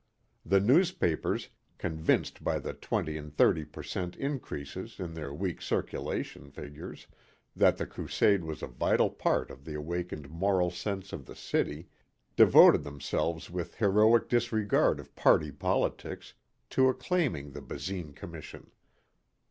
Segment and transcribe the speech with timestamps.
[0.43, 6.49] The newspapers, convinced by the twenty and thirty per cent increases in their week's circulation
[6.49, 7.05] figures
[7.55, 11.87] that the crusade was a vital part of the awakened moral sense of the city,
[12.35, 16.33] devoted themselves with heroic disregard of party politics
[16.71, 18.71] to acclaiming the Basine commission.